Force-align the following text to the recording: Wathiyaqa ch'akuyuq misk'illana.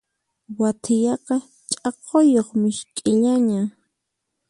Wathiyaqa 0.59 1.35
ch'akuyuq 1.69 2.49
misk'illana. 2.61 3.59